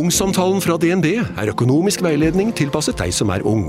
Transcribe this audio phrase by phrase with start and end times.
[0.00, 3.66] Ungsamtalen fra DNB er økonomisk veiledning tilpasset deg som er ung.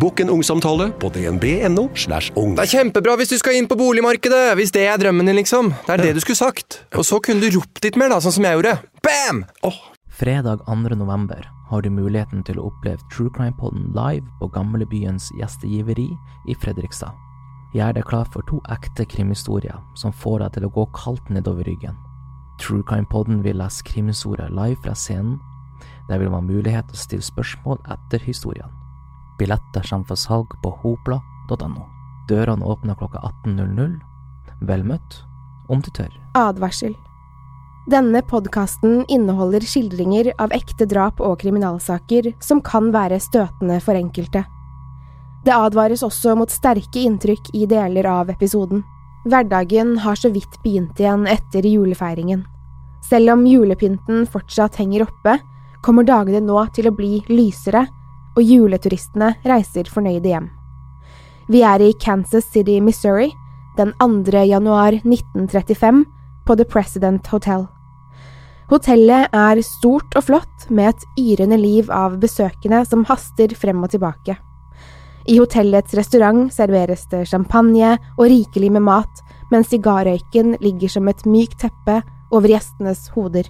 [0.00, 1.90] Bokk en ungsamtale på dnb.no.
[1.92, 2.54] slash ung.
[2.56, 5.74] Det er kjempebra hvis du skal inn på boligmarkedet, hvis det er drømmen din, liksom.
[5.84, 6.78] Det er det du skulle sagt.
[6.96, 8.72] Og så kunne du ropt litt mer, da, sånn som jeg gjorde.
[9.04, 9.42] Bam!
[10.16, 10.96] Fredag 2.
[10.96, 16.08] november har du muligheten til å oppleve True Crime-podden live på Gamlebyens gjestegiveri
[16.48, 17.12] i Fredrikstad.
[17.76, 21.68] Gjør deg klar for to ekte krimhistorier som får deg til å gå kaldt nedover
[21.68, 22.00] ryggen.
[22.62, 25.36] True Crime-podden vil lese krimhistorier live fra scenen.
[26.08, 28.72] Det vil man ha mulighet til å stille spørsmål etter historiene.
[29.38, 31.86] Billetter kommer for salg på hopla.no.
[32.30, 33.98] Dørene åpner klokka 18.00.
[34.66, 35.20] Vel møtt,
[35.68, 36.12] om du tør.
[36.38, 36.94] Advarsel.
[37.86, 44.42] Denne podkasten inneholder skildringer av ekte drap og kriminalsaker som kan være støtende for enkelte.
[45.46, 48.82] Det advares også mot sterke inntrykk i deler av episoden.
[49.26, 52.42] Hverdagen har så vidt begynt igjen etter julefeiringen.
[53.06, 55.36] Selv om julepynten fortsatt henger oppe,
[55.86, 57.84] kommer dagene nå til å bli lysere,
[58.36, 60.48] og juleturistene reiser fornøyde hjem.
[61.48, 63.30] Vi er i Kansas City, Missouri,
[63.78, 64.42] den 2.
[64.48, 66.02] januar 1935,
[66.46, 67.66] på The President Hotel.
[68.66, 73.92] Hotellet er stort og flott, med et yrende liv av besøkende som haster frem og
[73.94, 74.34] tilbake.
[75.26, 81.22] I hotellets restaurant serveres det champagne og rikelig med mat, mens sigarrøyken ligger som et
[81.26, 82.00] mykt teppe
[82.34, 83.46] over gjestenes hoder.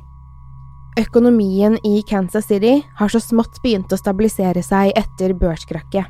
[0.96, 6.08] Økonomien i Kansas City har så smått begynt å stabilisere seg etter børskrakket.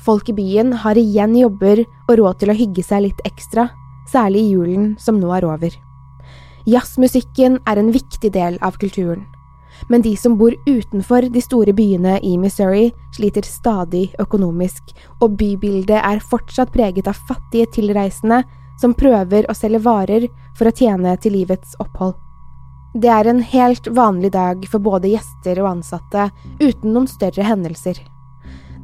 [0.00, 3.66] Folk i byen har igjen jobber og råd til å hygge seg litt ekstra,
[4.08, 5.76] særlig i julen som nå er over.
[6.64, 9.26] Jazzmusikken er en viktig del av kulturen,
[9.92, 16.00] men de som bor utenfor de store byene i Missouri, sliter stadig økonomisk, og bybildet
[16.00, 18.44] er fortsatt preget av fattige tilreisende
[18.80, 22.16] som prøver å selge varer for å tjene til livets opphold.
[22.92, 26.26] Det er en helt vanlig dag for både gjester og ansatte,
[26.60, 27.96] uten noen større hendelser.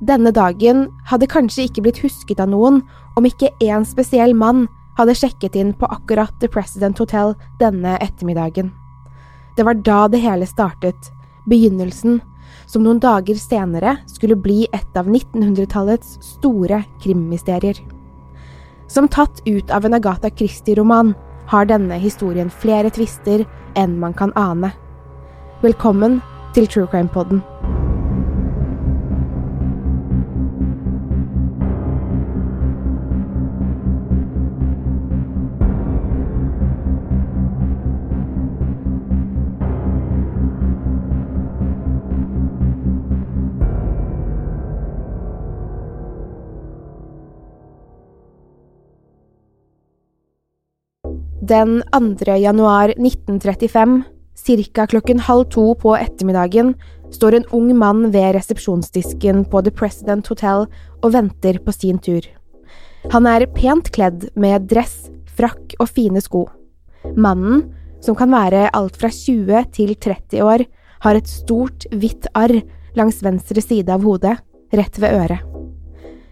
[0.00, 2.80] Denne dagen hadde kanskje ikke blitt husket av noen
[3.18, 4.64] om ikke én spesiell mann
[4.96, 8.72] hadde sjekket inn på akkurat The President Hotel denne ettermiddagen.
[9.58, 11.12] Det var da det hele startet,
[11.50, 12.22] begynnelsen,
[12.64, 17.76] som noen dager senere skulle bli et av 1900-tallets store krimmysterier.
[18.88, 21.12] Som tatt ut av en Agatha Christie-roman
[21.48, 23.44] har denne historien flere tvister
[23.78, 24.72] enn man kan ane.
[25.62, 26.20] Velkommen
[26.54, 27.42] til True Crime-podden.
[51.48, 52.36] Den 2.
[52.36, 54.02] januar 1935,
[54.74, 54.86] ca.
[54.86, 56.74] klokken halv to på ettermiddagen,
[57.08, 60.66] står en ung mann ved resepsjonsdisken på The President Hotel
[61.00, 62.20] og venter på sin tur.
[63.14, 65.08] Han er pent kledd med dress,
[65.38, 66.44] frakk og fine sko.
[67.16, 67.64] Mannen,
[68.04, 70.68] som kan være alt fra 20 til 30 år,
[71.00, 72.58] har et stort, hvitt arr
[72.98, 74.36] langs venstre side av hodet,
[74.76, 75.47] rett ved øret.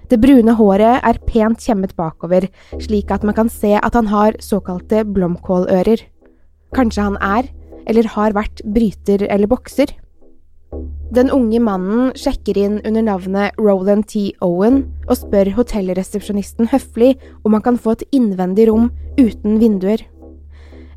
[0.06, 2.47] Det brune håret er pent kjemmet bakover,
[2.79, 6.05] slik at man kan se at han har såkalte blomkålører.
[6.76, 7.49] Kanskje han er,
[7.91, 9.91] eller har vært, bryter eller bokser?
[11.14, 14.32] Den unge mannen sjekker inn under navnet Roland T.
[14.43, 17.14] Owen og spør hotellresepsjonisten høflig
[17.47, 20.03] om han kan få et innvendig rom uten vinduer.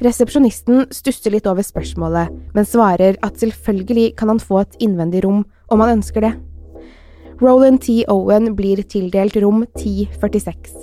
[0.03, 5.43] Resepsjonisten stusser litt over spørsmålet, men svarer at selvfølgelig kan han få et innvendig rom
[5.69, 6.33] om han ønsker det.
[7.39, 8.03] Roland T.
[8.11, 10.73] Owen blir tildelt rom 1046.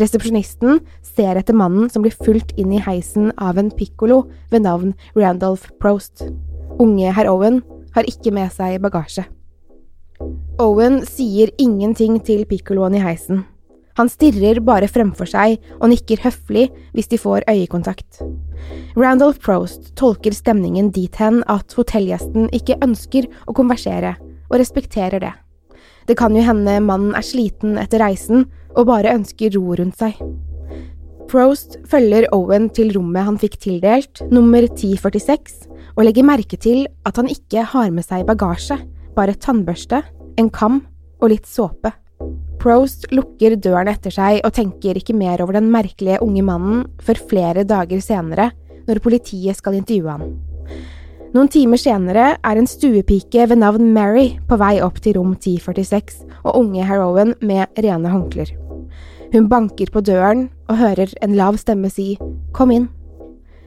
[0.00, 4.94] Resepsjonisten ser etter mannen som blir fulgt inn i heisen av en pikkolo ved navn
[5.12, 6.24] Randolph Prost.
[6.80, 7.60] Unge herr Owen
[7.92, 9.26] har ikke med seg bagasje.
[10.62, 13.44] Owen sier ingenting til piccoloen i heisen.
[14.00, 18.24] Han stirrer bare fremfor seg og nikker høflig hvis de får øyekontakt.
[18.96, 24.16] Randolph Prost tolker stemningen dit hen at hotellgjesten ikke ønsker å konversere,
[24.48, 25.36] og respekterer det.
[26.08, 30.18] Det kan jo hende mannen er sliten etter reisen og bare ønsker ro rundt seg.
[31.30, 35.64] Prost følger Owen til rommet han fikk tildelt, nummer 1046,
[35.96, 38.76] og legger merke til at han ikke har med seg bagasje,
[39.16, 40.02] bare tannbørste,
[40.38, 40.82] en kam
[41.22, 41.94] og litt såpe.
[42.60, 47.20] Prost lukker døren etter seg og tenker ikke mer over den merkelige unge mannen før
[47.32, 48.50] flere dager senere,
[48.88, 50.36] når politiet skal intervjue han.
[51.34, 56.20] Noen timer senere er en stuepike ved navn Mary på vei opp til rom 1046
[56.44, 58.52] og unge Heroen med rene håndklær.
[59.32, 62.12] Hun banker på døren og hører en lav stemme si
[62.54, 62.86] kom inn.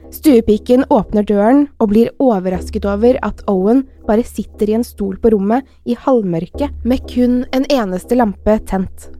[0.08, 5.34] Stuepiken åpner døren og blir overrasket over at Owen bare sitter i en stol på
[5.36, 9.10] rommet i halvmørket med kun en eneste lampe tent.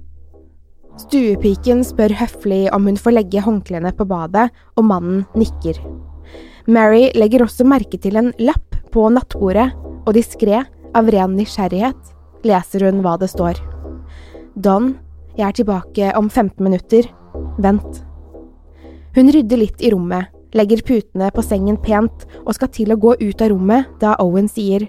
[1.05, 4.49] Stuepiken spør høflig om hun får legge håndklærne på badet,
[4.81, 5.77] og mannen nikker.
[6.69, 9.70] Mary legger også merke til en lapp på nattbordet,
[10.05, 10.62] og diskré,
[10.97, 11.99] av ren nysgjerrighet,
[12.49, 13.61] leser hun hva det står.
[14.56, 14.94] Don,
[15.38, 17.09] jeg er tilbake om 15 minutter.
[17.62, 18.03] Vent.
[19.17, 23.15] Hun rydder litt i rommet, legger putene på sengen pent og skal til å gå
[23.20, 24.87] ut av rommet da Owen sier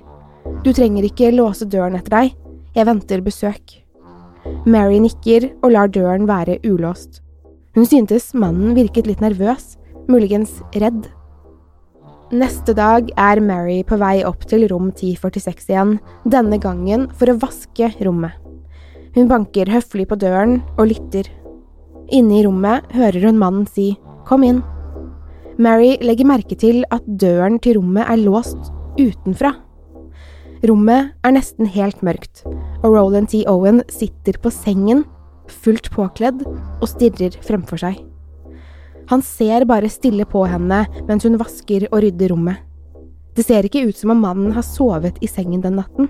[0.64, 2.34] Du trenger ikke låse døren etter deg,
[2.76, 3.76] jeg venter besøk.
[4.66, 7.22] Mary nikker og lar døren være ulåst.
[7.76, 9.76] Hun syntes mannen virket litt nervøs,
[10.10, 11.08] muligens redd.
[12.30, 15.96] Neste dag er Mary på vei opp til rom 1046 igjen,
[16.30, 18.36] denne gangen for å vaske rommet.
[19.16, 21.26] Hun banker høflig på døren og lytter.
[22.14, 23.96] Inne i rommet hører hun mannen si
[24.30, 24.62] kom inn.
[25.58, 28.70] Mary legger merke til at døren til rommet er låst
[29.02, 29.56] utenfra.
[30.70, 32.44] Rommet er nesten helt mørkt,
[32.84, 33.42] og Roland T.
[33.50, 35.02] Owen sitter på sengen,
[35.50, 36.46] fullt påkledd,
[36.78, 37.98] og stirrer fremfor seg.
[39.10, 42.62] Han ser bare stille på henne mens hun vasker og rydder rommet.
[43.36, 46.10] Det ser ikke ut som om mannen har sovet i sengen den natten.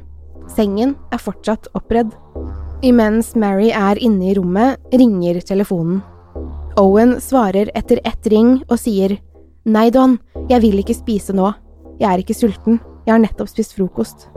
[0.49, 2.11] Sengen er fortsatt oppredd.
[2.83, 6.01] Imens Mary er inne i rommet, ringer telefonen.
[6.79, 9.17] Owen svarer etter ett ring og sier
[9.69, 10.15] Nei, Don,
[10.49, 11.51] jeg vil ikke spise nå.
[11.99, 12.79] Jeg er ikke sulten.
[13.05, 14.29] Jeg har nettopp spist frokost.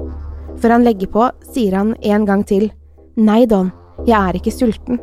[0.61, 2.69] Før han legger på, sier han en gang til.
[3.17, 3.71] Nei, Don,
[4.05, 5.01] jeg er ikke sulten.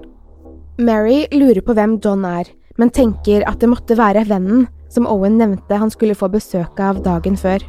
[0.78, 5.38] Mary lurer på hvem Don er, men tenker at det måtte være vennen som Owen
[5.38, 7.62] nevnte han skulle få besøk av dagen før.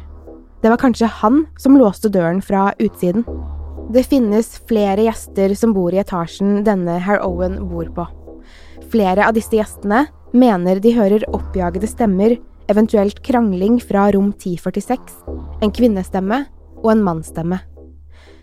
[0.61, 3.25] Det var kanskje han som låste døren fra utsiden.
[3.91, 8.07] Det finnes flere gjester som bor i etasjen denne herr Owen bor på.
[8.91, 12.37] Flere av disse gjestene mener de hører oppjagede stemmer
[12.71, 15.17] eventuelt krangling fra rom 1046,
[15.61, 16.45] en kvinnestemme
[16.81, 17.59] og en mannsstemme.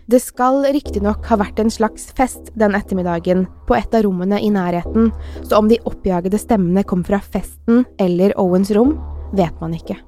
[0.09, 4.47] Det skal riktignok ha vært en slags fest den ettermiddagen på et av rommene i
[4.49, 5.11] nærheten,
[5.45, 8.95] så om de oppjagede stemmene kom fra festen eller Owens rom,
[9.37, 9.99] vet man ikke.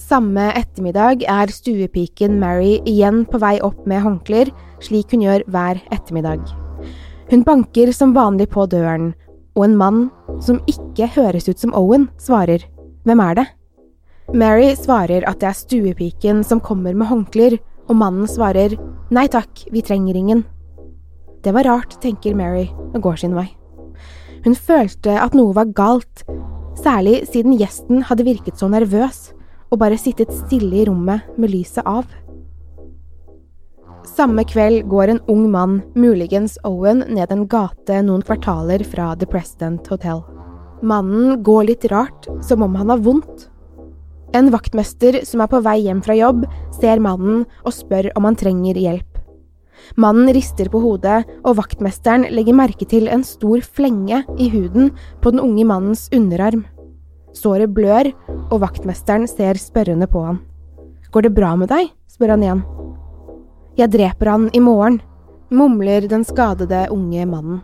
[0.00, 4.48] Samme ettermiddag er stuepiken Mary igjen på vei opp med håndklær,
[4.80, 6.46] slik hun gjør hver ettermiddag.
[7.28, 9.10] Hun banker som vanlig på døren,
[9.52, 10.06] og en mann
[10.40, 12.64] som ikke høres ut som Owen, svarer
[13.04, 13.46] Hvem er det?
[14.32, 17.58] Mary svarer at det er stuepiken som kommer med håndklær,
[17.88, 18.76] og mannen svarer
[19.12, 20.44] nei takk, vi trenger ingen.
[21.42, 23.48] Det var rart, tenker Mary og går sin vei.
[24.44, 26.24] Hun følte at noe var galt,
[26.78, 29.30] særlig siden gjesten hadde virket så nervøs
[29.72, 32.06] og bare sittet stille i rommet med lyset av.
[34.06, 39.28] Samme kveld går en ung mann, muligens Owen, ned en gate noen kvartaler fra The
[39.30, 40.24] President Hotel.
[40.82, 43.46] Mannen går litt rart, som om han har vondt,
[44.34, 46.44] en vaktmester som er på vei hjem fra jobb,
[46.78, 49.08] ser mannen og spør om han trenger hjelp.
[49.98, 55.32] Mannen rister på hodet, og vaktmesteren legger merke til en stor flenge i huden på
[55.34, 56.64] den unge mannens underarm.
[57.36, 58.12] Såret blør,
[58.50, 60.40] og vaktmesteren ser spørrende på han.
[61.12, 61.90] Går det bra med deg?
[62.08, 62.62] spør han igjen.
[63.76, 65.00] Jeg dreper han i morgen,
[65.52, 67.62] mumler den skadede unge mannen.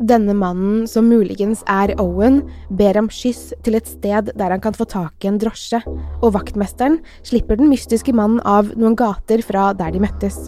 [0.00, 2.38] Denne mannen, som muligens er Owen,
[2.72, 5.82] ber om skyss til et sted der han kan få tak i en drosje,
[6.24, 10.46] og vaktmesteren slipper den mystiske mannen av noen gater fra der de møttes.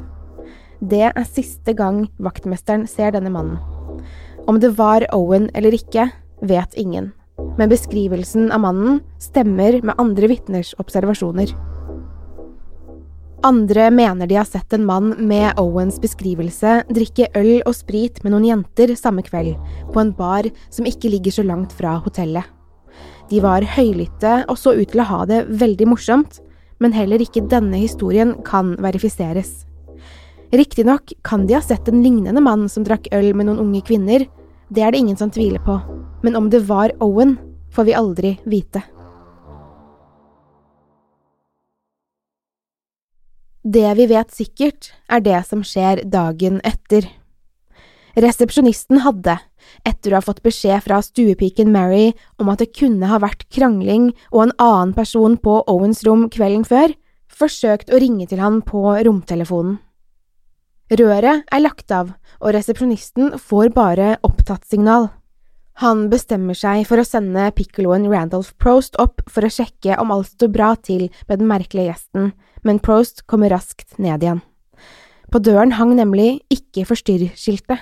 [0.80, 3.60] Det er siste gang vaktmesteren ser denne mannen.
[4.48, 6.08] Om det var Owen eller ikke,
[6.40, 7.12] vet ingen,
[7.60, 11.52] men beskrivelsen av mannen stemmer med andre vitners observasjoner.
[13.42, 18.30] Andre mener de har sett en mann med Owens beskrivelse drikke øl og sprit med
[18.30, 19.56] noen jenter samme kveld,
[19.90, 22.46] på en bar som ikke ligger så langt fra hotellet.
[23.30, 26.38] De var høylytte og så ut til å ha det veldig morsomt,
[26.78, 29.64] men heller ikke denne historien kan verifiseres.
[30.54, 34.28] Riktignok kan de ha sett en lignende mann som drakk øl med noen unge kvinner,
[34.70, 35.80] det er det ingen som tviler på,
[36.22, 37.40] men om det var Owen,
[37.74, 38.86] får vi aldri vite.
[43.62, 47.06] Det vi vet sikkert, er det som skjer dagen etter.
[48.18, 49.36] Resepsjonisten hadde,
[49.86, 52.10] etter å ha fått beskjed fra stuepiken Mary
[52.42, 56.66] om at det kunne ha vært krangling og en annen person på Owens rom kvelden
[56.66, 56.90] før,
[57.30, 59.78] forsøkt å ringe til han på romtelefonen.
[60.92, 62.10] Røret er lagt av,
[62.42, 65.08] og resepsjonisten får bare opptatt signal.
[65.80, 70.34] Han bestemmer seg for å sende piccoloen Randolph Prost opp for å sjekke om alt
[70.34, 74.42] står bra til med den merkelige gjesten, men Prost kommer raskt ned igjen.
[75.32, 77.80] På døren hang nemlig Ikke forstyrr-skiltet.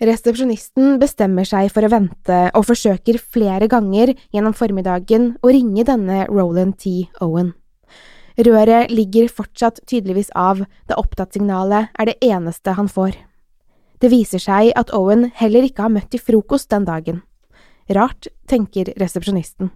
[0.00, 6.22] Resepsjonisten bestemmer seg for å vente og forsøker flere ganger gjennom formiddagen å ringe denne
[6.30, 7.10] Roland T.
[7.20, 7.52] Owen.
[8.40, 13.18] Røret ligger fortsatt tydeligvis av, da opptattsignalet er det eneste han får.
[14.00, 17.20] Det viser seg at Owen heller ikke har møtt til frokost den dagen.
[17.92, 19.68] Rart, tenker resepsjonisten.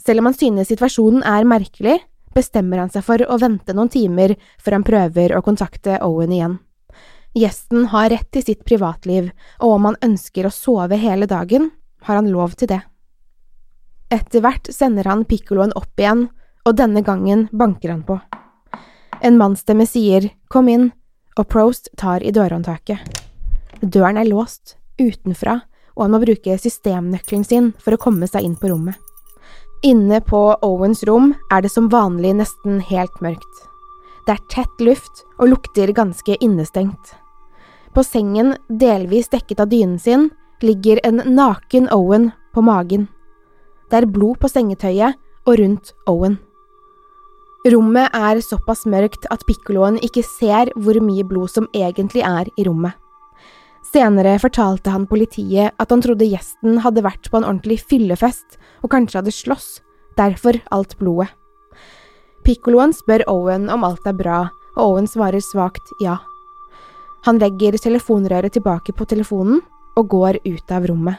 [0.00, 1.98] Selv om han synes situasjonen er merkelig,
[2.34, 6.58] bestemmer han seg for å vente noen timer før han prøver å kontakte Owen igjen.
[7.34, 11.72] Gjesten har rett til sitt privatliv, og om han ønsker å sove hele dagen,
[12.06, 12.80] har han lov til det.
[14.14, 16.28] Etter hvert sender han piccoloen opp igjen,
[16.64, 18.20] og denne gangen banker han på.
[19.24, 20.92] En mannsstemme sier kom inn,
[21.34, 23.02] og Prost tar i dørhåndtaket.
[23.82, 25.62] Døren er låst, utenfra,
[25.96, 28.94] og han må bruke systemnøkkelen sin for å komme seg inn på rommet.
[29.84, 33.58] Inne på Owens rom er det som vanlig nesten helt mørkt.
[34.24, 37.10] Det er tett luft og lukter ganske innestengt.
[37.92, 40.30] På sengen, delvis dekket av dynen sin,
[40.64, 43.10] ligger en naken Owen på magen.
[43.92, 46.38] Det er blod på sengetøyet og rundt Owen.
[47.68, 52.64] Rommet er såpass mørkt at pikkoloen ikke ser hvor mye blod som egentlig er i
[52.64, 52.96] rommet.
[53.84, 58.92] Senere fortalte han politiet at han trodde gjesten hadde vært på en ordentlig fyllefest og
[58.92, 59.80] kanskje hadde slåss,
[60.20, 61.32] derfor alt blodet.
[62.44, 64.44] Pikkoloen spør Owen om alt er bra,
[64.76, 66.18] og Owen svarer svakt ja.
[67.24, 69.62] Han legger telefonrøret tilbake på telefonen
[69.96, 71.16] og går ut av rommet.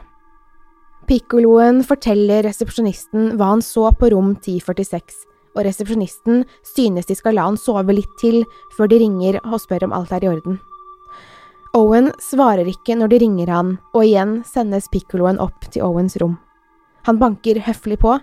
[1.09, 7.49] Piccoloen forteller resepsjonisten hva han så på rom 1046, og resepsjonisten synes de skal la
[7.49, 8.43] han sove litt til
[8.77, 10.61] før de ringer og spør om alt er i orden.
[11.75, 16.37] Owen svarer ikke når de ringer han, og igjen sendes Piccoloen opp til Owens rom.
[17.05, 18.15] Han banker høflig på,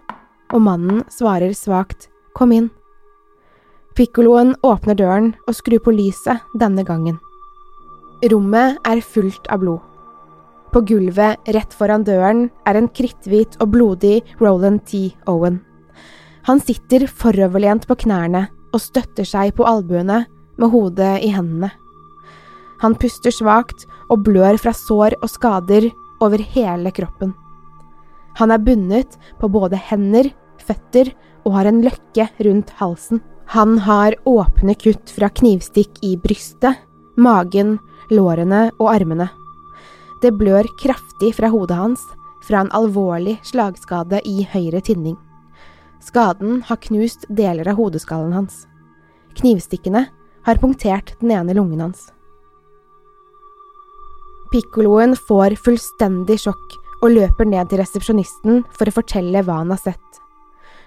[0.52, 2.70] og mannen svarer svakt kom inn.
[3.96, 7.18] Pikkoloen åpner døren og skrur på lyset denne gangen.
[8.32, 9.80] Rommet er fullt av blod.
[10.72, 15.10] På gulvet rett foran døren er en kritthvit og blodig Roland T.
[15.28, 15.60] Owen.
[16.48, 20.22] Han sitter foroverlent på knærne og støtter seg på albuene
[20.56, 21.70] med hodet i hendene.
[22.82, 25.90] Han puster svakt og blør fra sår og skader
[26.24, 27.36] over hele kroppen.
[28.38, 30.30] Han er bundet på både hender,
[30.62, 31.12] føtter
[31.44, 33.20] og har en løkke rundt halsen.
[33.52, 36.78] Han har åpne kutt fra knivstikk i brystet,
[37.16, 37.76] magen
[38.12, 39.28] lårene og armene.
[40.22, 42.02] Det blør kraftig fra hodet hans,
[42.46, 45.18] fra en alvorlig slagskade i høyre tinning.
[46.02, 48.64] Skaden har knust deler av hodeskallen hans.
[49.38, 50.06] Knivstikkene
[50.46, 52.08] har punktert den ene lungen hans.
[54.52, 59.80] Pikkoloen får fullstendig sjokk og løper ned til resepsjonisten for å fortelle hva han har
[59.82, 60.20] sett.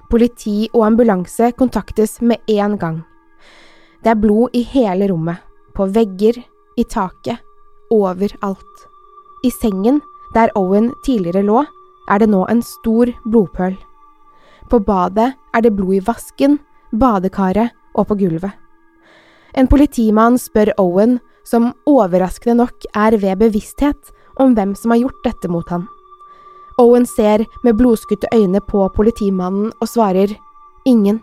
[0.10, 3.00] Politi og ambulanse kontaktes med en gang.
[4.04, 5.42] Det er blod i hele rommet,
[5.76, 6.38] på vegger,
[6.78, 7.42] i taket,
[7.92, 8.86] overalt.
[9.44, 10.02] I sengen,
[10.36, 11.64] der Owen tidligere lå,
[12.12, 13.76] er det nå en stor blodpøl.
[14.70, 16.60] På badet er det blod i vasken,
[16.94, 18.54] badekaret og på gulvet.
[19.56, 25.22] En politimann spør Owen, som overraskende nok er ved bevissthet, om hvem som har gjort
[25.24, 25.86] dette mot han.
[26.78, 30.36] Owen ser med blodskutte øyne på politimannen og svarer
[30.86, 31.22] ingen.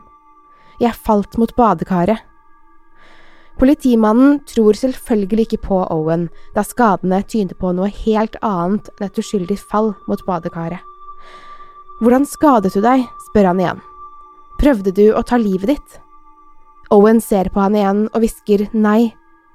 [0.81, 2.19] Jeg falt mot badekaret.
[3.61, 9.21] Politimannen tror selvfølgelig ikke på Owen, da skadene tyder på noe helt annet enn et
[9.21, 10.81] uskyldig fall mot badekaret.
[12.01, 13.05] Hvordan skadet du deg?
[13.29, 13.83] spør han igjen.
[14.59, 15.99] Prøvde du å ta livet ditt?
[16.93, 19.13] Owen ser på han igjen og hvisker nei,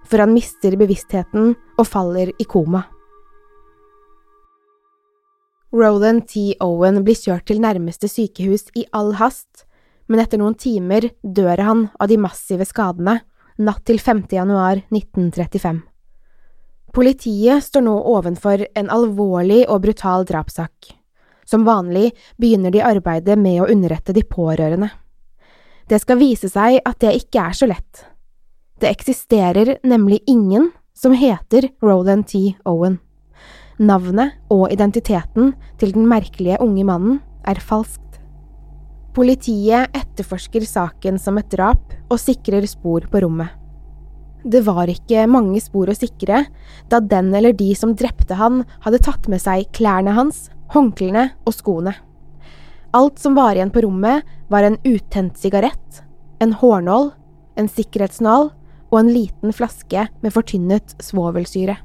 [0.07, 2.85] for han mister bevisstheten og faller i koma.
[5.71, 6.53] Roland T.
[6.63, 9.65] Owen blir kjørt til nærmeste sykehus i all hast,
[10.07, 13.19] men etter noen timer dør han av de massive skadene
[13.59, 14.23] natt til 5.
[14.31, 15.81] januar 1935.
[16.95, 20.93] Politiet står nå ovenfor en alvorlig og brutal drapssak.
[21.47, 24.89] Som vanlig begynner de arbeidet med å underrette de pårørende.
[25.87, 28.05] Det skal vise seg at det ikke er så lett.
[28.79, 32.55] Det eksisterer nemlig ingen som heter Roland T.
[32.65, 32.99] Owen.
[33.77, 38.17] Navnet og identiteten til den merkelige unge mannen er falskt.
[39.13, 43.53] Politiet etterforsker saken som et drap og sikrer spor på rommet.
[44.47, 46.43] Det var ikke mange spor å sikre,
[46.89, 51.53] da den eller de som drepte han, hadde tatt med seg klærne hans, håndklærne og
[51.57, 51.93] skoene.
[52.97, 56.01] Alt som var igjen på rommet, var en uttent sigarett,
[56.41, 57.11] en hårnål,
[57.57, 58.49] en sikkerhetsnål
[58.87, 61.77] og en liten flaske med fortynnet svovelsyre.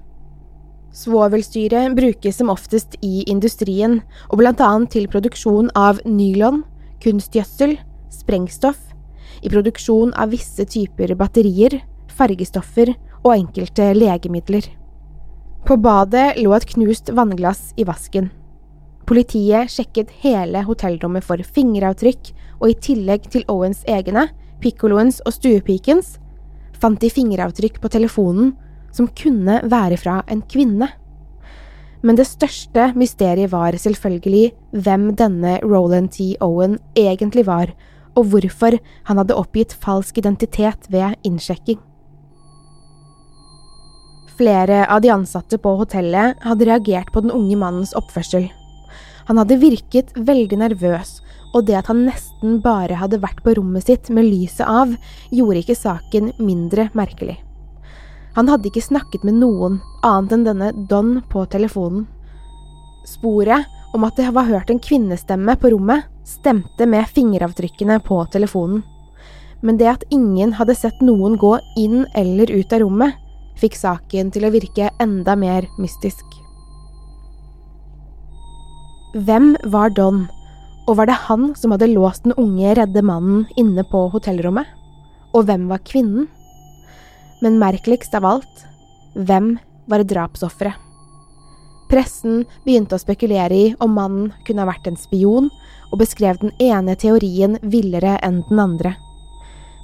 [0.93, 6.63] Svovelsyre brukes som oftest i industrien, og annet til produksjon av nylon,
[7.01, 7.79] kunstgjødsel,
[8.13, 8.79] sprengstoff,
[9.43, 11.81] i produksjon av visse typer batterier,
[12.13, 14.69] fargestoffer og enkelte legemidler.
[15.65, 18.29] På badet lå et knust vannglass i vasken.
[19.09, 24.29] Politiet sjekket hele hotellrommet for fingeravtrykk, og i tillegg til Owens egne,
[24.63, 26.19] piccoloens og stuepikens,
[26.79, 28.53] fant de fingeravtrykk på telefonen
[28.93, 30.89] som kunne være fra en kvinne.
[32.03, 34.51] Men det største mysteriet var selvfølgelig
[34.85, 36.35] hvem denne Roland T.
[36.43, 37.73] Owen egentlig var,
[38.19, 38.77] og hvorfor
[39.09, 41.79] han hadde oppgitt falsk identitet ved innsjekking.
[44.37, 48.49] Flere av de ansatte på hotellet hadde reagert på den unge mannens oppførsel.
[49.29, 51.21] Han hadde virket veldig nervøs,
[51.55, 54.97] og det at han nesten bare hadde vært på rommet sitt med lyset av,
[55.31, 57.39] gjorde ikke saken mindre merkelig.
[58.37, 62.07] Han hadde ikke snakket med noen annet enn denne Don på telefonen.
[63.09, 68.83] Sporet om at det var hørt en kvinnestemme på rommet, stemte med fingeravtrykkene på telefonen.
[69.63, 73.19] Men det at ingen hadde sett noen gå inn eller ut av rommet,
[73.61, 76.25] fikk saken til å virke enda mer mystisk.
[79.13, 80.25] Hvem var Don,
[80.89, 84.65] og var det han som hadde låst den unge, redde mannen inne på hotellrommet?
[85.37, 86.31] Og hvem var kvinnen?
[87.43, 88.65] Men merkeligst av alt,
[89.19, 89.57] hvem
[89.91, 90.79] var drapsofferet?
[91.91, 95.51] Pressen begynte å spekulere i om mannen kunne ha vært en spion,
[95.93, 98.95] og beskrev den ene teorien villere enn den andre.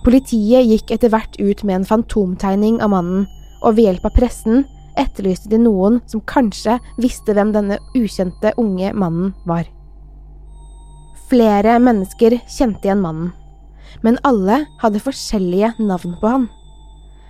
[0.07, 3.27] Politiet gikk etter hvert ut med en fantomtegning av mannen,
[3.61, 4.62] og ved hjelp av pressen
[4.99, 9.66] etterlyste de noen som kanskje visste hvem denne ukjente unge mannen var.
[11.29, 13.35] Flere mennesker kjente igjen mannen,
[14.07, 16.49] men alle hadde forskjellige navn på han.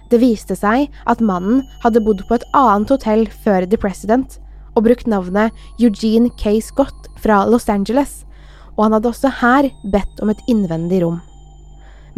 [0.08, 4.38] Det viste seg at mannen hadde bodd på et annet hotell før The President
[4.76, 6.58] og brukt navnet Eugene K.
[6.62, 8.22] Scott fra Los Angeles,
[8.76, 11.18] og han hadde også her bedt om et innvendig rom.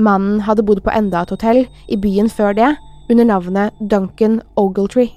[0.00, 2.74] Mannen hadde bodd på enda et hotell i byen før det,
[3.10, 5.10] under navnet Duncan Ogletree.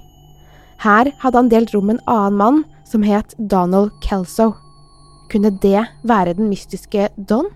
[0.82, 4.54] Her hadde han delt rom med en annen mann som het Donald Kelso.
[5.30, 7.52] Kunne det være den mystiske Don?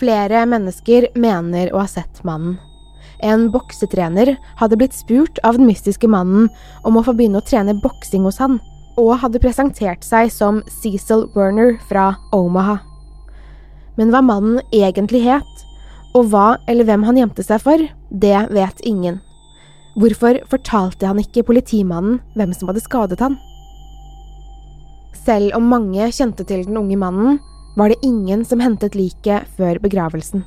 [0.00, 2.56] Flere mennesker mener å ha sett mannen.
[3.22, 6.48] En boksetrener hadde blitt spurt av den mystiske mannen
[6.88, 8.58] om å få begynne å trene boksing hos han,
[9.00, 12.78] og hadde presentert seg som Cecil Werner fra Omaha.
[13.98, 15.66] Men hva mannen egentlig het,
[16.16, 19.20] og hva eller hvem han gjemte seg for, det vet ingen.
[20.00, 23.36] Hvorfor fortalte han ikke politimannen hvem som hadde skadet han?
[25.20, 27.40] Selv om mange kjente til den unge mannen,
[27.76, 30.42] var det ingen som hentet liket før begravelsen.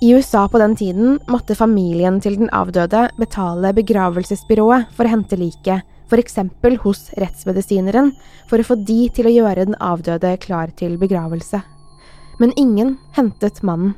[0.00, 5.38] I USA på den tiden måtte familien til den avdøde betale begravelsesbyrået for å hente
[5.40, 6.36] liket, f.eks.
[6.82, 8.12] hos rettsmedisineren,
[8.50, 11.62] for å få de til å gjøre den avdøde klar til begravelse.
[12.36, 13.94] Men ingen hentet mannen.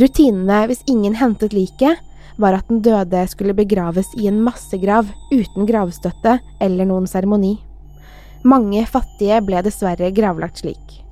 [0.00, 2.00] Rutinene hvis ingen hentet liket,
[2.40, 7.58] var at den døde skulle begraves i en massegrav uten gravstøtte eller noen seremoni.
[8.44, 11.05] Mange fattige ble dessverre gravlagt slik.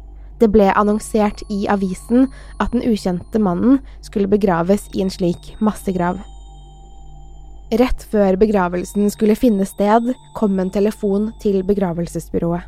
[0.44, 2.26] Det ble annonsert i avisen
[2.60, 6.18] at den ukjente mannen skulle begraves i en slik massegrav.
[7.72, 12.60] Rett før begravelsen skulle finne sted, kom en telefon til begravelsesbyrået.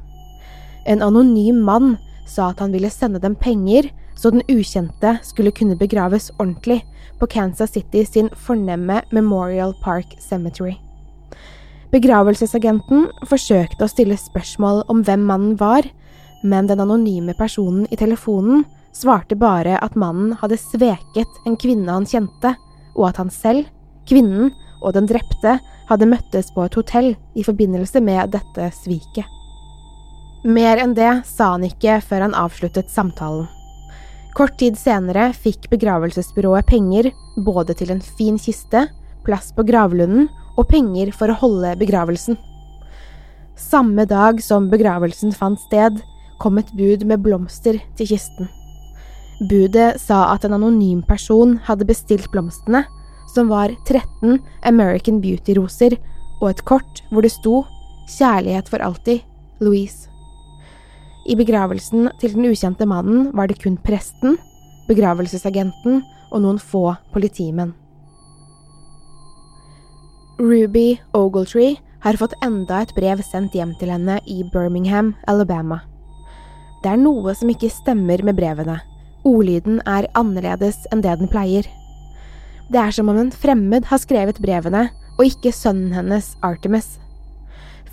[0.88, 5.76] En anonym mann sa at han ville sende dem penger så den ukjente skulle kunne
[5.76, 6.80] begraves ordentlig
[7.20, 10.78] på Kansas City sin fornemme Memorial Park Cemetery.
[11.92, 15.84] Begravelsesagenten forsøkte å stille spørsmål om hvem mannen var,
[16.46, 18.64] men den anonyme personen i telefonen
[18.96, 22.54] svarte bare at mannen hadde sveket en kvinne han kjente,
[22.96, 23.66] og at han selv,
[24.08, 29.26] kvinnen og den drepte hadde møttes på et hotell i forbindelse med dette sviket.
[30.46, 33.48] Mer enn det sa han ikke før han avsluttet samtalen.
[34.36, 37.08] Kort tid senere fikk begravelsesbyrået penger
[37.46, 38.84] både til en fin kiste,
[39.26, 42.36] plass på gravlunden og penger for å holde begravelsen.
[43.56, 45.96] Samme dag som begravelsen fant sted,
[46.42, 48.50] kom et bud med blomster til kisten.
[49.50, 52.84] Budet sa at en anonym person hadde bestilt blomstene,
[53.34, 55.98] som var 13 American Beauty-roser
[56.40, 57.64] og et kort hvor det sto
[58.06, 59.24] Kjærlighet for alltid,
[59.60, 60.06] Louise.
[61.26, 64.36] I begravelsen til den ukjente mannen var det kun presten,
[64.86, 67.74] begravelsesagenten og noen få politimenn.
[70.38, 75.80] Ruby Ogletree har fått enda et brev sendt hjem til henne i Birmingham, Alabama.
[76.82, 78.78] Det er noe som ikke stemmer med brevene.
[79.26, 81.66] Ordlyden er annerledes enn det den pleier.
[82.70, 86.98] Det er som om en fremmed har skrevet brevene, og ikke sønnen hennes, Artemis.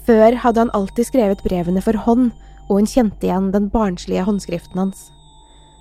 [0.04, 2.32] Før hadde han alltid skrevet brevene for hånd,
[2.68, 5.06] og hun kjente igjen den barnslige håndskriften hans.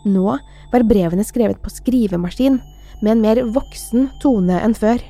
[0.07, 0.37] Nå
[0.73, 2.61] var brevene skrevet på skrivemaskin,
[3.03, 5.03] med en mer voksen tone enn før.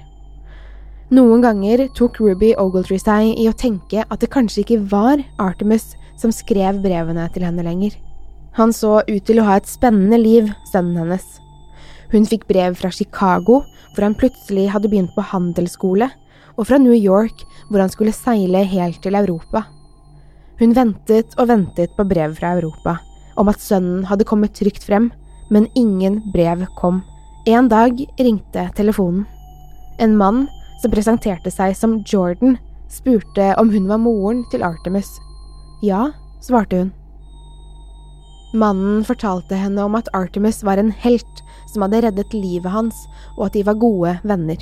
[1.13, 5.91] Noen ganger tok Ruby Ogletree seg i å tenke at det kanskje ikke var Artemis
[6.23, 7.99] som skrev brevene til henne lenger.
[8.59, 11.25] Han så ut til å ha et spennende liv, sønnen hennes.
[12.13, 16.11] Hun fikk brev fra Chicago, hvor han plutselig hadde begynt på handelsskole,
[16.61, 19.65] og fra New York, hvor han skulle seile helt til Europa.
[20.61, 22.99] Hun ventet og ventet på brev fra Europa,
[23.41, 25.09] om at sønnen hadde kommet trygt frem,
[25.51, 27.01] men ingen brev kom.
[27.49, 29.25] En dag ringte telefonen.
[29.99, 30.45] En mann
[30.83, 32.59] som presenterte seg som Jordan,
[32.93, 35.09] spurte om hun var moren til Artemis.
[35.83, 36.93] Ja, svarte hun.
[38.55, 41.41] Mannen fortalte henne om at Artemis var en helt
[41.73, 42.95] som hadde reddet livet hans,
[43.39, 44.61] og at de var gode venner.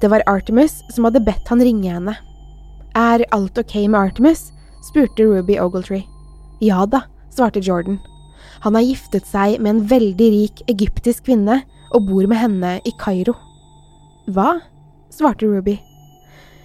[0.00, 2.14] Det var Artemis som hadde bedt han ringe henne.
[2.94, 4.52] Er alt ok med Artemis?
[4.86, 6.06] spurte Ruby Ogletree.
[6.60, 7.02] Ja da,
[7.34, 7.98] svarte Jordan.
[8.62, 12.92] Han har giftet seg med en veldig rik egyptisk kvinne og bor med henne i
[13.00, 13.34] Kairo.
[14.30, 14.60] Hva?
[15.10, 15.80] svarte Ruby.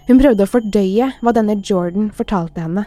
[0.05, 2.85] Hun prøvde å fordøye hva denne Jordan fortalte henne.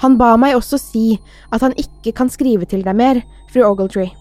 [0.00, 1.04] Han ba meg også si
[1.52, 3.20] at han ikke kan skrive til deg mer,
[3.52, 4.12] fru Ogletree.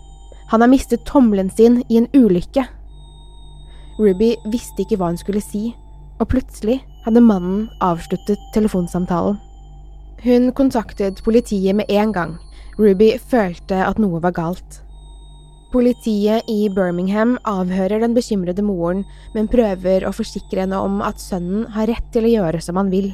[0.49, 2.65] Han har mistet tommelen sin i en ulykke.
[3.99, 5.69] Ruby visste ikke hva hun skulle si,
[6.19, 9.37] og plutselig hadde mannen avsluttet telefonsamtalen.
[10.23, 12.35] Hun kontaktet politiet med en gang.
[12.79, 14.81] Ruby følte at noe var galt.
[15.71, 21.67] Politiet i Birmingham avhører den bekymrede moren, men prøver å forsikre henne om at sønnen
[21.75, 23.11] har rett til å gjøre som han vil.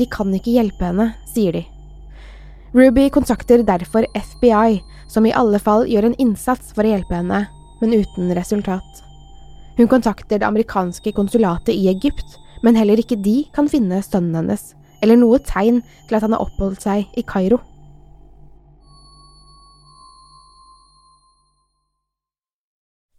[0.00, 1.66] De kan ikke hjelpe henne, sier de.
[2.76, 7.46] Ruby kontakter derfor FBI, som i alle fall gjør en innsats for å hjelpe henne,
[7.80, 8.98] men uten resultat.
[9.78, 14.74] Hun kontakter det amerikanske konsulatet i Egypt, men heller ikke de kan finne sønnen hennes,
[15.00, 17.62] eller noe tegn til at han har oppholdt seg i Kairo.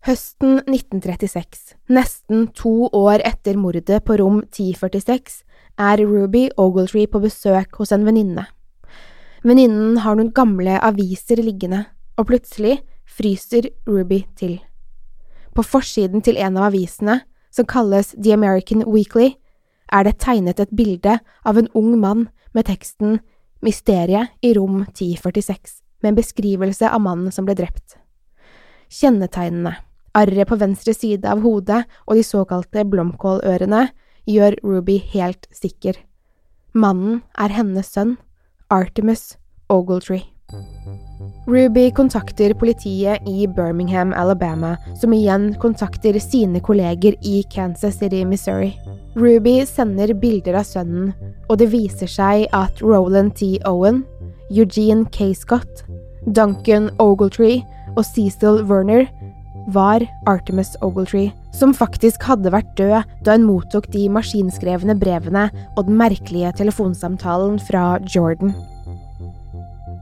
[0.05, 5.41] Høsten 1936, nesten to år etter mordet på rom 1046,
[5.81, 8.45] er Ruby Ogletree på besøk hos en venninne.
[9.43, 11.85] Venninnen har noen gamle aviser liggende,
[12.17, 14.57] og plutselig fryser Ruby til.
[15.53, 17.21] På forsiden til en av avisene,
[17.51, 19.35] som kalles The American Weekly,
[19.93, 23.19] er det tegnet et bilde av en ung mann med teksten
[23.63, 27.97] Mysteriet i rom 1046, med en beskrivelse av mannen som ble drept.
[28.93, 29.77] Kjennetegnene
[30.17, 33.83] Arret på venstre side av hodet og de såkalte blomkålørene
[34.27, 35.99] gjør Ruby helt sikker.
[36.73, 38.15] Mannen er hennes sønn,
[38.69, 39.37] Artemis
[39.69, 40.23] Ogletree.
[41.47, 48.73] Ruby kontakter politiet i Birmingham, Alabama, som igjen kontakter sine kolleger i Kansas City, Missouri.
[49.15, 51.13] Ruby sender bilder av sønnen,
[51.47, 53.55] og det viser seg at Roland T.
[53.65, 54.03] Owen,
[54.51, 55.31] Eugene K.
[55.33, 55.85] Scott,
[56.27, 57.63] Duncan Ogletree
[57.95, 59.07] og Cecil Werner
[59.73, 65.87] var Artemis Ogletree, som faktisk hadde vært død da hun mottok de maskinskrevne brevene og
[65.89, 68.55] den merkelige telefonsamtalen fra Jordan.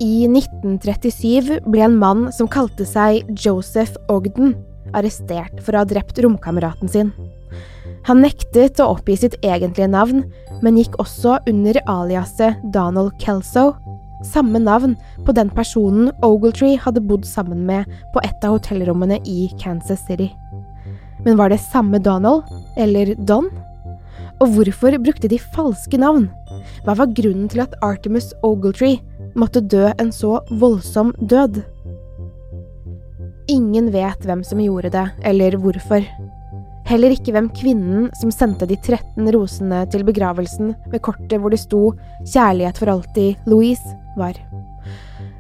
[0.04, 4.54] I 1937 ble en mann som kalte seg Joseph Ogden,
[4.96, 7.14] arrestert for å ha drept romkameraten sin.
[8.06, 10.26] Han nektet å oppgi sitt egentlige navn,
[10.62, 13.72] men gikk også under aliaset Donald Kelso
[14.26, 19.50] samme navn på den personen Ogletree hadde bodd sammen med på et av hotellrommene i
[19.62, 20.32] Kansas City.
[21.26, 22.44] Men var det samme Donald,
[22.78, 23.50] eller Don?
[24.44, 26.28] Og hvorfor brukte de falske navn?
[26.84, 29.00] Hva var grunnen til at Artemis Ogletree
[29.40, 31.62] måtte dø en så voldsom død?
[33.52, 36.04] Ingen vet hvem som gjorde det, eller hvorfor.
[36.86, 41.64] Heller ikke hvem kvinnen som sendte de 13 rosene til begravelsen med kortet hvor det
[41.64, 44.40] sto Kjærlighet for alltid, Louise, var.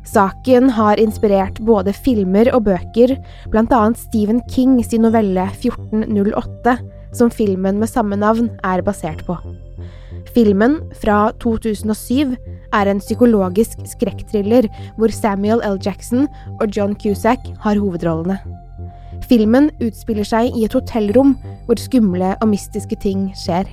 [0.05, 3.15] Saken har inspirert både filmer og bøker,
[3.55, 6.77] annet Stephen King sin novelle 1408,
[7.15, 9.37] som filmen med samme navn er basert på.
[10.35, 12.35] Filmen, fra 2007,
[12.75, 15.79] er en psykologisk skrekkthriller hvor Samuel L.
[15.79, 16.27] Jackson
[16.59, 18.39] og John Cusack har hovedrollene.
[19.29, 23.69] Filmen utspiller seg i et hotellrom hvor skumle og mystiske ting skjer.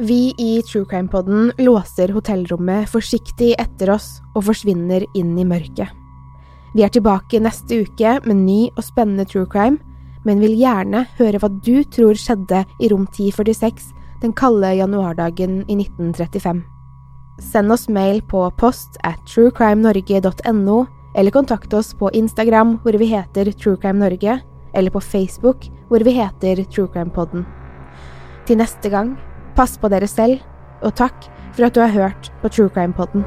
[0.00, 5.90] Vi i True Crime Podden låser hotellrommet forsiktig etter oss og forsvinner inn i mørket.
[6.76, 9.80] Vi er tilbake neste uke med ny og spennende true crime,
[10.22, 13.88] men vil gjerne høre hva du tror skjedde i rom 1046
[14.22, 16.62] den kalde januardagen i 1935.
[17.42, 20.78] Send oss mail på post at truecrimenorge.no,
[21.18, 24.38] eller kontakt oss på Instagram hvor vi heter Truecrime Norge,
[24.78, 27.42] eller på Facebook hvor vi heter Truecrimepodden.
[28.46, 29.16] Til neste gang,
[29.58, 30.38] pass på dere selv,
[30.86, 33.26] og takk for at du har hørt på Truecrimepodden.